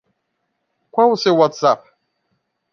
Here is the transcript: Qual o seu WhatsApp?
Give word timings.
Qual 0.89 1.11
o 1.11 1.15
seu 1.15 1.35
WhatsApp? 1.37 1.87